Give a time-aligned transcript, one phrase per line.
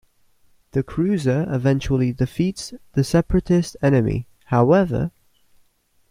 [0.71, 5.11] The cruiser eventually defeats the Separatist enemy, however.